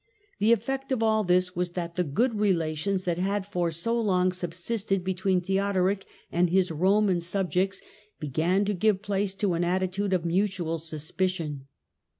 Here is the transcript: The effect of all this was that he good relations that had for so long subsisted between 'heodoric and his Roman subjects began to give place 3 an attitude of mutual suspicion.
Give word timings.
The 0.39 0.51
effect 0.51 0.91
of 0.91 1.03
all 1.03 1.23
this 1.23 1.55
was 1.55 1.73
that 1.73 1.93
he 1.95 2.01
good 2.01 2.33
relations 2.39 3.03
that 3.03 3.19
had 3.19 3.45
for 3.45 3.69
so 3.69 4.01
long 4.01 4.31
subsisted 4.31 5.03
between 5.03 5.43
'heodoric 5.43 6.07
and 6.31 6.49
his 6.49 6.71
Roman 6.71 7.21
subjects 7.21 7.83
began 8.19 8.65
to 8.65 8.73
give 8.73 9.03
place 9.03 9.35
3 9.35 9.57
an 9.57 9.63
attitude 9.63 10.11
of 10.13 10.25
mutual 10.25 10.79
suspicion. 10.79 11.67